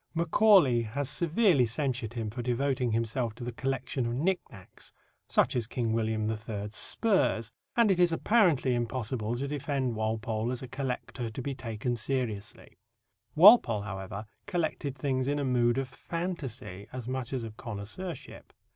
[0.15, 4.91] Macaulay has severely censured him for devoting himself to the collection of knick knacks,
[5.29, 10.63] such as King William III.'s spurs, and it is apparently impossible to defend Walpole as
[10.63, 12.79] a collector to be taken seriously.
[13.35, 18.53] Walpole, however, collected things in a mood of fantasy as much as of connoisseurship.